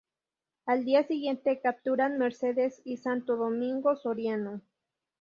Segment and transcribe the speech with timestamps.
[0.65, 4.61] Al día siguiente capturan Mercedes y Santo Domingo Soriano.